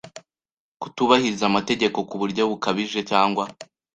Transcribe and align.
kutubahiriza 0.81 1.43
amategeko 1.51 1.97
ku 2.09 2.15
buryo 2.21 2.43
bukabije 2.51 2.99
cyangwa 3.09 3.43